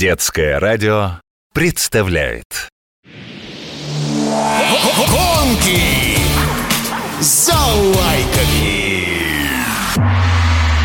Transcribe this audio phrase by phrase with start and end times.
[0.00, 1.20] Детское радио
[1.52, 2.70] представляет
[4.96, 6.16] Гонки
[7.20, 9.18] за лайками.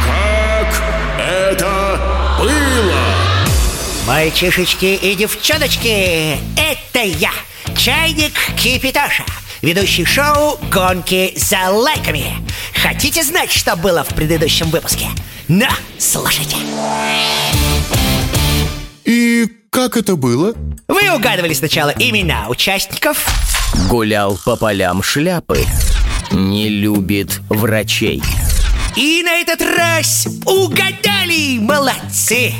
[0.05, 0.83] Как
[1.17, 1.97] это
[2.41, 4.05] было?
[4.05, 7.32] Мальчишечки и девчоночки, это я,
[7.77, 9.23] Чайник Кипитоша,
[9.61, 12.34] ведущий шоу «Гонки за лайками».
[12.84, 15.07] Хотите знать, что было в предыдущем выпуске?
[15.47, 15.70] На,
[16.00, 16.57] слушайте.
[19.05, 20.54] И как это было?
[20.87, 23.25] Вы угадывали сначала имена участников,
[23.89, 25.65] Гулял по полям шляпы
[26.32, 28.21] Не любит врачей
[28.96, 32.53] и на этот раз угадали, молодцы!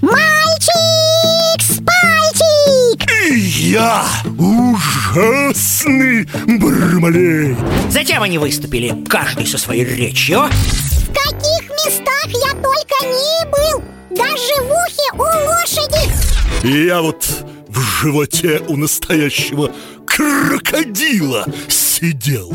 [0.00, 3.08] Мальчик с пальчик!
[3.30, 4.04] Я
[4.36, 6.24] ужасный
[6.58, 7.56] Бармалей.
[7.90, 10.48] Затем они выступили, каждый со своей речью.
[10.48, 13.91] В каких местах я только не был!
[14.16, 16.12] Даже в ухе у лошади!
[16.86, 17.24] Я вот
[17.68, 19.70] в животе у настоящего
[20.06, 22.52] крокодила сидел.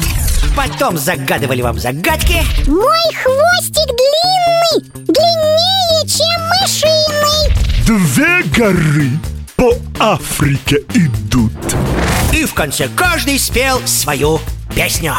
[0.55, 7.53] Потом загадывали вам загадки, Мой хвостик длинный, длиннее, чем мышиный!
[7.85, 9.09] Две горы
[9.55, 11.51] по Африке идут.
[12.33, 14.39] и в конце каждый спел свою
[14.75, 15.13] песню.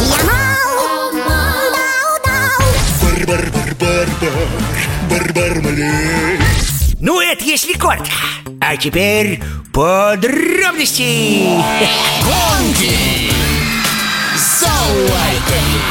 [0.00, 2.66] Я мал, дау, дау.
[3.02, 4.38] Бар-бар-бар-бар-бар,
[5.12, 6.38] бар-бар-малей.
[7.00, 8.12] Ну, это если коротко.
[8.60, 11.44] А теперь подробности.
[12.22, 13.30] Гонки
[14.36, 15.82] за лайками.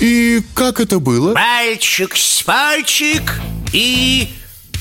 [0.00, 1.32] И как это было?
[1.34, 3.40] Мальчик с пальчик
[3.72, 4.28] и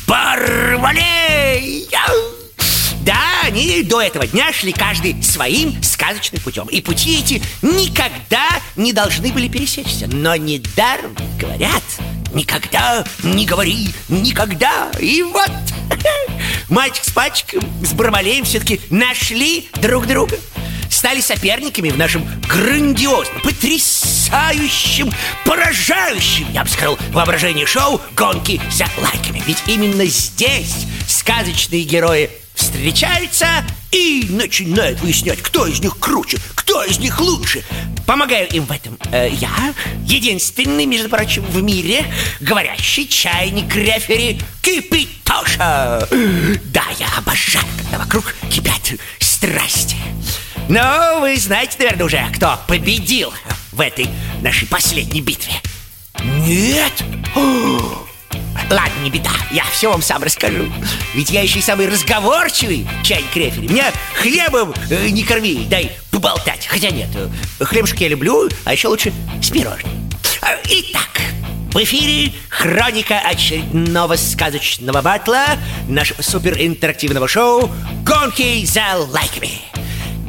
[0.08, 1.88] Бармалей.
[3.02, 6.66] Да, они до этого дня шли каждый своим сказочным путем.
[6.68, 10.08] И пути эти никогда не должны были пересечься.
[10.08, 11.84] Но недаром говорят,
[12.36, 14.92] никогда не говори никогда.
[15.00, 15.52] И вот
[16.70, 20.38] мальчик с пальчиком, с Бармалеем все-таки нашли друг друга.
[20.90, 25.12] Стали соперниками в нашем грандиозном, потрясающем,
[25.44, 29.42] поражающем, я бы сказал, воображение шоу «Гонки за лайками».
[29.46, 33.48] Ведь именно здесь сказочные герои встречаются
[33.92, 37.64] и начинают выяснять, кто из них круче, кто из них лучше.
[38.08, 42.06] Помогаю им в этом э, я, единственный, между прочим, в мире
[42.42, 46.08] говорящий чайник рефери Кипитоша.
[46.66, 49.96] Да, я обожаю, когда вокруг кипят страсти.
[50.68, 53.32] Но вы знаете, наверное, уже, кто победил
[53.72, 54.10] в этой
[54.42, 55.54] нашей последней битве.
[56.24, 56.94] Нет?
[58.70, 60.66] Ладно, не беда, я все вам сам расскажу.
[61.14, 66.66] Ведь я еще и самый разговорчивый чайник рефери Меня хлебом э, не корми, дай поболтать.
[66.66, 67.30] Хотя нет, э,
[67.64, 69.92] хлебушек я люблю, а еще лучше с пирожным
[70.42, 71.22] А, Итак,
[71.74, 75.46] в эфире хроника очередного сказочного батла
[75.88, 77.70] Нашего суперинтерактивного шоу
[78.04, 79.62] «Гонки за лайками»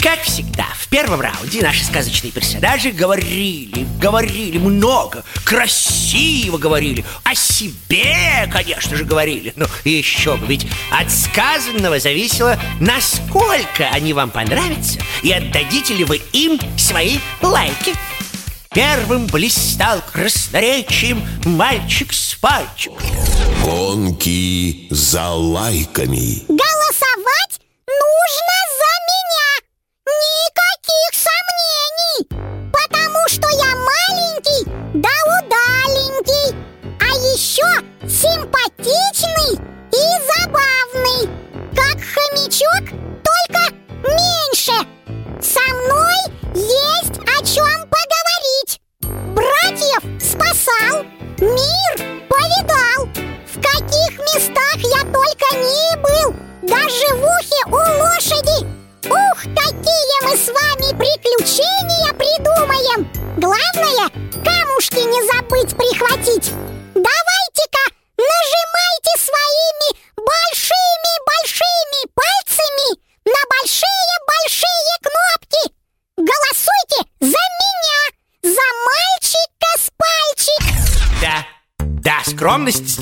[0.03, 8.49] Как всегда, в первом раунде наши сказочные персонажи говорили, говорили много, красиво говорили, о себе,
[8.53, 9.53] конечно же, говорили.
[9.57, 16.21] Ну, еще бы, ведь от сказанного зависело, насколько они вам понравятся и отдадите ли вы
[16.33, 17.95] им свои лайки.
[18.71, 22.99] Первым блистал красноречием мальчик с пальчиком.
[23.65, 26.45] Гонки за лайками.
[26.47, 29.46] Голосовать нужно за меня!
[30.25, 32.71] Никаких сомнений!
[32.73, 36.57] Потому что я маленький, да удаленький
[37.01, 37.69] А еще
[38.09, 38.66] симпатичный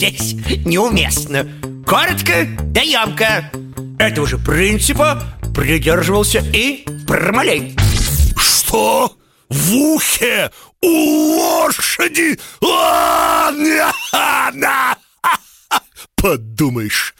[0.05, 0.35] здесь
[0.65, 1.49] неуместна.
[1.87, 3.51] Коротко да емко.
[3.99, 5.23] Этого же принципа
[5.55, 7.77] придерживался и Бармалей.
[8.37, 9.17] Что?
[9.49, 10.51] В ухе
[10.83, 12.39] у лошади?
[14.53, 14.97] На.
[16.17, 17.15] Подумаешь,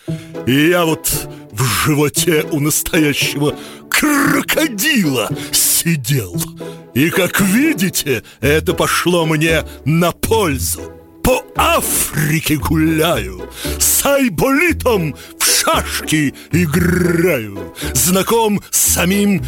[0.47, 3.57] я вот в животе у настоящего
[3.91, 6.37] крокодила сидел.
[6.95, 10.94] И, как видите, это пошло мне на пользу.
[11.25, 17.75] По Африке гуляю, с Айболитом в шашки играю.
[17.95, 19.43] Знаком самим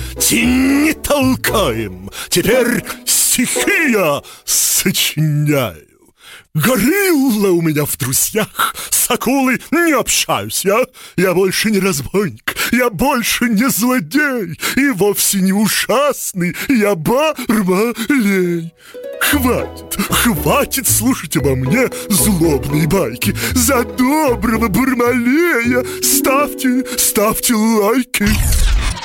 [0.47, 5.96] не толкаем Теперь стихи я сочиняю
[6.57, 10.87] Горилла у меня в друзьях С акулой не общаюсь я
[11.17, 14.59] Я больше не разбойник Я больше не злодей.
[14.77, 18.73] И вовсе не ужасный Я бармалей.
[19.21, 23.35] Хватит, хватит слушать обо мне злобные байки.
[23.53, 28.27] За доброго Бармалея ставьте, ставьте лайки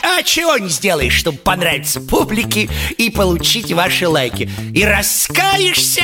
[0.03, 4.49] А чего не сделаешь, чтобы понравиться публике и получить ваши лайки?
[4.73, 6.03] И раскаешься,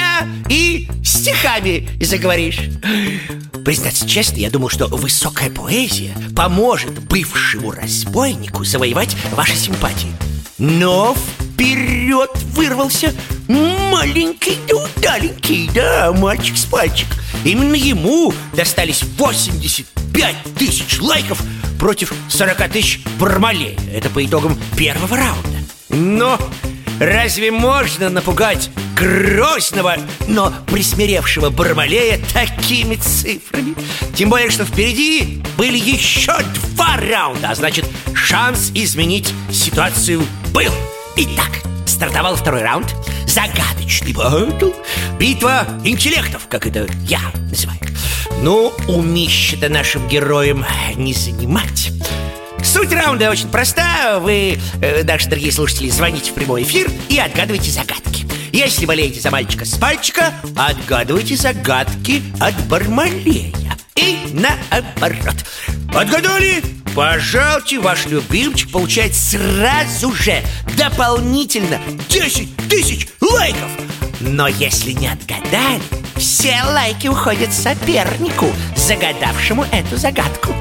[0.49, 2.59] и стихами заговоришь.
[3.65, 10.11] Признаться честно, я думал, что высокая поэзия поможет бывшему разбойнику завоевать ваши симпатии.
[10.57, 13.13] Но вперед вырвался
[13.47, 17.07] маленький да удаленький, да, мальчик с пальчик.
[17.43, 21.41] Именно ему достались 85 тысяч лайков
[21.77, 25.59] против 40 тысяч Бармалея Это по итогам первого раунда.
[25.89, 26.39] Но
[26.99, 29.97] разве можно напугать грозного,
[30.27, 33.75] но присмиревшего Бармалея такими цифрами?
[34.15, 36.33] Тем более, что впереди были еще
[36.75, 40.71] два раунда А значит, шанс изменить ситуацию был.
[41.15, 42.93] Итак, стартовал второй раунд.
[43.25, 44.71] Загадочный батл.
[45.19, 47.79] Битва интеллектов, как это я называю
[48.41, 50.65] Ну, умище-то нашим героям
[50.95, 51.91] не занимать.
[52.63, 54.19] Суть раунда очень проста.
[54.19, 58.25] Вы, э, наши дорогие слушатели, звоните в прямой эфир и отгадывайте загадки.
[58.51, 63.53] Если болеете за мальчика с пальчика Отгадывайте загадки от Бармалея.
[63.95, 65.35] И наоборот.
[65.93, 66.63] Отгадали?
[66.95, 70.41] Пожалуйте, ваш любимчик получает сразу же
[70.75, 71.79] дополнительно
[72.09, 73.69] 10 тысяч лайков.
[74.19, 75.81] Но если не отгадали,
[76.17, 80.53] все лайки уходят сопернику, загадавшему эту загадку.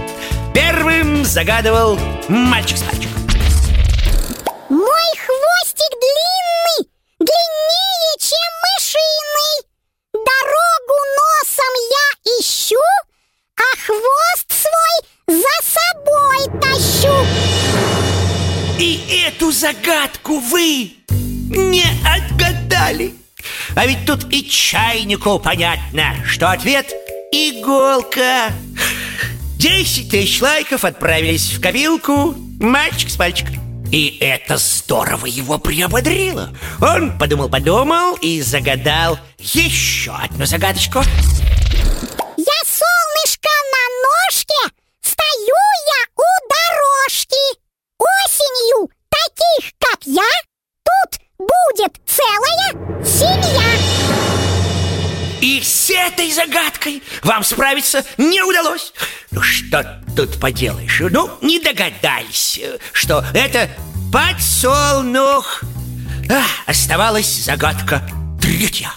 [0.54, 1.98] Первым загадывал
[2.28, 3.15] мальчик с пальчиком
[24.16, 26.92] тут и чайнику понятно, что ответ
[27.32, 28.52] иголка.
[29.58, 32.34] 10 тысяч лайков отправились в копилку.
[32.60, 33.54] Мальчик с пальчиком.
[33.92, 36.52] И это здорово его приободрило.
[36.80, 41.00] Он подумал-подумал и загадал еще одну загадочку.
[41.00, 47.60] Я солнышко на ножке, стою я у дорожки.
[47.98, 50.22] Осенью таких, как я,
[50.84, 53.62] тут будет целая семья.
[55.40, 58.92] И с этой загадкой вам справиться не удалось.
[59.30, 61.02] Ну что тут поделаешь?
[61.10, 63.68] Ну, не догадались, э, что это
[64.12, 65.62] подсолнух.
[66.30, 68.02] А, Оставалась загадка
[68.40, 68.90] третья.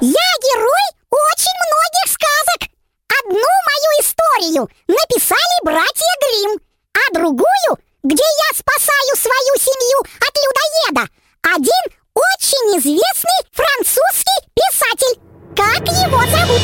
[0.00, 2.70] Я герой очень многих сказок.
[3.18, 6.58] Одну мою историю написали братья Гримм
[6.94, 11.08] А другую, где я спасаю свою семью от людоеда
[11.42, 15.20] Один очень известный французский писатель
[15.56, 16.62] Как его зовут?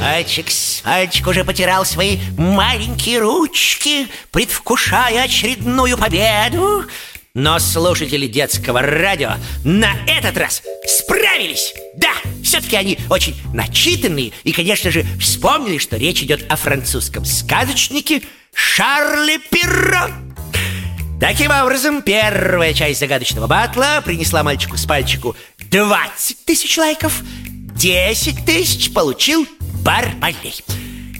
[0.00, 0.46] Мальчик,
[0.84, 6.84] мальчик уже потирал свои маленькие ручки, предвкушая очередную победу.
[7.34, 9.32] Но слушатели детского радио
[9.64, 11.74] на этот раз справились.
[11.96, 18.22] Да, все-таки они очень начитанные и, конечно же, вспомнили, что речь идет о французском сказочнике
[18.54, 20.25] Шарле Перро.
[21.18, 25.34] Таким образом, первая часть загадочного батла принесла мальчику с пальчику
[25.70, 27.22] 20 тысяч лайков,
[27.74, 29.46] 10 тысяч получил
[29.82, 30.62] Бармалей.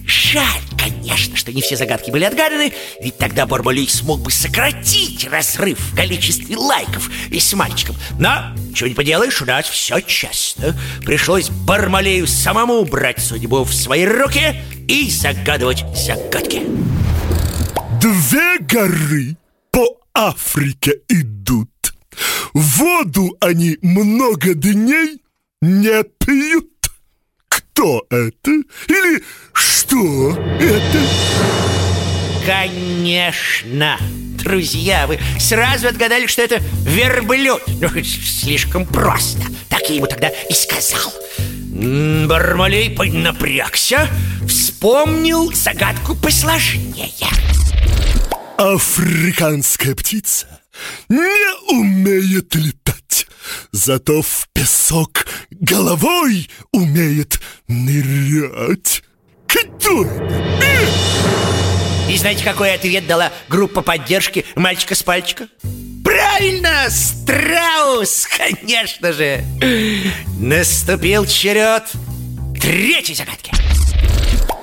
[0.07, 5.79] Жаль, конечно, что не все загадки были отгаданы, ведь тогда Бармалей смог бы сократить разрыв
[5.79, 7.97] в количестве лайков и с мальчиком.
[8.19, 10.79] Но, чего не поделаешь, у нас все честно.
[11.07, 16.63] Пришлось Бармалею самому брать судьбу в свои руки и загадывать загадки.
[17.99, 19.37] Две горы
[20.17, 21.69] Африке идут
[22.55, 25.21] Воду они много дней
[25.61, 26.71] не пьют
[27.51, 28.51] Кто это?
[28.89, 31.03] Или что это?
[32.47, 33.99] Конечно!
[34.43, 40.55] Друзья, вы сразу отгадали, что это верблюд Ну, слишком просто Так я ему тогда и
[40.55, 41.13] сказал
[41.69, 44.09] Бармалей поднапрягся
[44.49, 47.11] Вспомнил загадку посложнее
[48.59, 50.61] Африканская птица
[51.11, 53.27] не умеет летать
[53.71, 59.03] Зато в песок головой умеет нырять
[59.47, 60.27] Что это?
[62.09, 65.49] И знаете, какой ответ дала группа поддержки мальчика с пальчика?
[66.03, 69.45] Правильно, страус, конечно же
[70.39, 71.85] Наступил черед
[72.59, 73.53] третьей загадки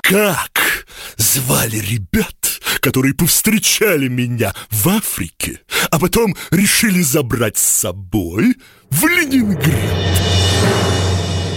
[0.02, 2.53] Как звали ребят,
[2.84, 8.56] которые повстречали меня в Африке, а потом решили забрать с собой
[8.90, 9.74] в Ленинград?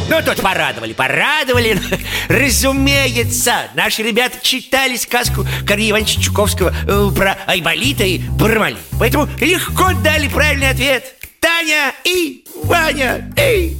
[0.08, 1.80] Ну, тут порадовали, порадовали.
[2.28, 9.94] Разумеется, наши ребята читали сказку Корнея Ивановича Чуковского э, Про Айболита и Бармали Поэтому легко
[10.04, 11.12] дали правильный ответ.
[11.40, 13.34] Таня и Ваня.
[13.36, 13.76] И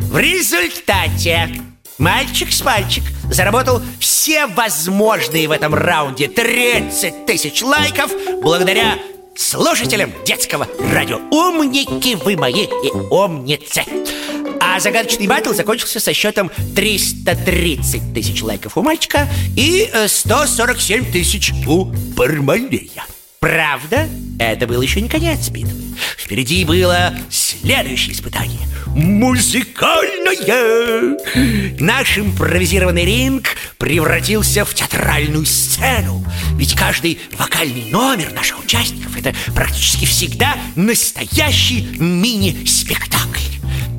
[0.00, 1.50] В результате
[1.98, 8.10] Мальчик с мальчик заработал все возможные в этом раунде 30 тысяч лайков
[8.42, 8.98] Благодаря
[9.34, 13.82] слушателям детского радио Умники вы мои и умницы
[14.76, 21.52] а загадочный батл закончился со счетом 330 тысяч лайков у мальчика и 147 э, тысяч
[21.66, 23.04] у Бармалея.
[23.40, 25.72] Правда, это был еще не конец битвы.
[26.18, 30.36] Впереди было следующее испытание Музыкальное
[31.78, 36.24] Наш импровизированный ринг превратился в театральную сцену
[36.54, 43.40] Ведь каждый вокальный номер наших участников Это практически всегда настоящий мини-спектакль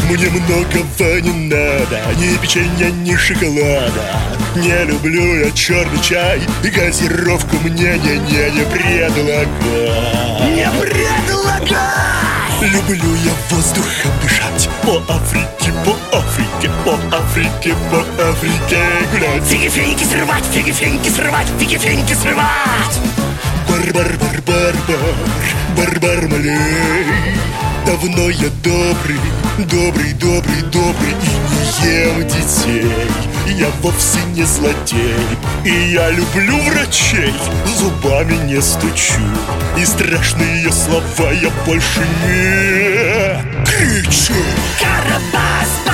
[0.09, 4.21] мне многого не надо, ни печенья, ни шоколада
[4.55, 9.47] Не люблю я черный чай, и газировку мне не-не не предлагай
[10.55, 12.15] Не предлагай!
[12.61, 18.79] Люблю я воздухом дышать По Африке, по Африке, по Африке, по Африке
[19.11, 22.99] гулять Фиги-финики срывать, фиги-финики срывать, фиги-финики срывать!
[23.67, 24.75] Бар-бар-бар-бар-бар,
[25.75, 26.84] бар-бар-малей
[27.95, 29.19] Давно я добрый,
[29.57, 31.15] добрый, добрый, добрый
[31.81, 32.91] И не ем детей.
[33.57, 35.15] Я вовсе не злодей
[35.63, 37.33] И я люблю врачей
[37.77, 39.21] Зубами не стучу
[39.77, 44.33] И страшные слова я больше не кричу.
[44.77, 45.84] Карабас,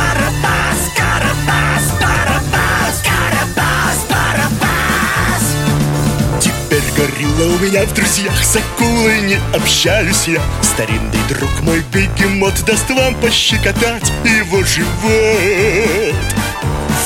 [7.02, 10.42] горилла у меня в друзьях С акулой не общаюсь я.
[10.62, 16.16] Старинный друг мой бегемот Даст вам пощекотать его живот.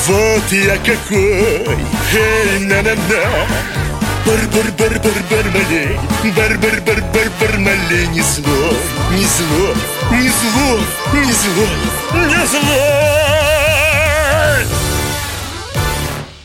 [0.06, 1.78] Вот я какой!
[2.14, 3.46] Эй, на-на-на!
[4.24, 5.98] Бар-бар-бар-бар-бармалей
[6.36, 8.76] Бар-бар-бар-бар-бармалей Не злой,
[9.12, 9.74] не злой,
[10.12, 10.80] не злой,
[11.14, 13.35] не злой, не злой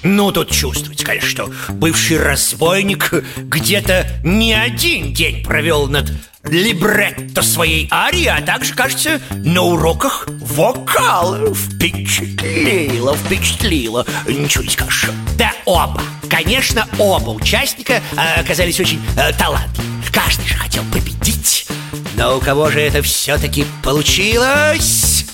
[0.04, 6.12] Ну, тут чувствуется, конечно, что бывший разбойник где-то не один день провел над
[6.44, 11.54] либретто своей арии, а также, кажется, на уроках вокала.
[11.54, 14.06] Впечатлило, впечатлило.
[14.28, 15.12] Ничего не скажешь.
[15.38, 19.88] Да оба, конечно, оба участника э, оказались очень э, талантливы.
[20.12, 21.68] Каждый же хотел победить.
[22.16, 25.26] Но у кого же это все-таки получилось?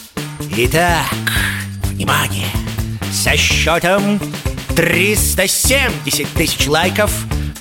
[0.56, 1.06] Итак,
[1.84, 2.48] внимание!
[3.12, 4.20] Со счетом
[4.78, 7.12] 370 тысяч лайков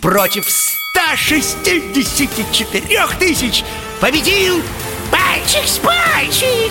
[0.03, 3.65] против 164 тысяч
[4.03, 4.61] победил
[5.11, 6.71] Пальчик с пальчик!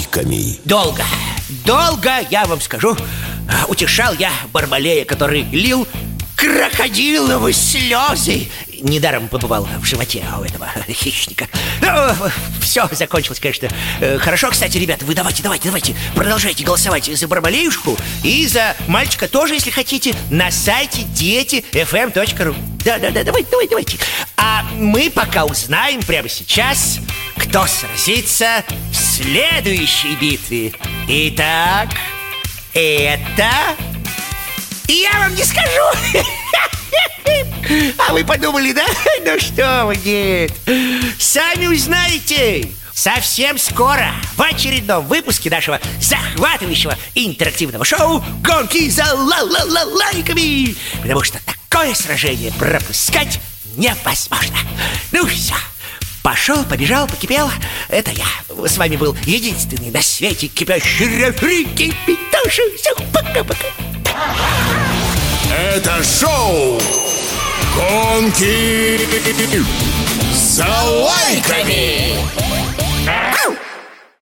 [0.00, 0.58] За лайками.
[0.64, 1.04] Долго,
[1.64, 2.96] долго, я вам скажу
[3.68, 5.86] Утешал я Бармалея, который лил
[6.36, 8.48] крокодиловые слезы.
[8.80, 11.48] Недаром побывал в животе у этого хищника.
[11.82, 12.14] Ну,
[12.62, 13.68] все закончилось, конечно.
[14.00, 15.94] Э, Хорошо, кстати, ребята, вы давайте, давайте, давайте.
[16.14, 23.50] Продолжайте голосовать за Бармалеюшку И за мальчика тоже, если хотите На сайте дети.fm.ru Да-да-да, давайте,
[23.50, 23.98] давайте, давайте.
[24.36, 27.00] А мы пока узнаем прямо сейчас
[27.36, 28.64] Кто сразится
[29.22, 30.72] следующей битве.
[31.06, 31.90] Итак,
[32.72, 33.50] это...
[34.88, 35.82] Я вам не скажу.
[37.98, 38.84] А вы подумали, да?
[39.24, 40.52] Ну что вы, нет
[41.20, 42.68] Сами узнаете.
[42.92, 51.94] Совсем скоро в очередном выпуске нашего захватывающего интерактивного шоу «Гонки за ла-ла-ла-лайками» Потому что такое
[51.94, 53.40] сражение пропускать
[53.76, 54.56] невозможно.
[55.12, 55.54] Ну все,
[56.22, 57.50] Пошел, побежал, покипел.
[57.88, 58.68] Это я.
[58.68, 62.62] С вами был единственный на свете кипящий рефри Кипитоша.
[62.76, 63.66] Все, пока-пока.
[65.50, 66.80] Это шоу
[67.74, 69.00] «Гонки
[70.34, 72.18] за лайками».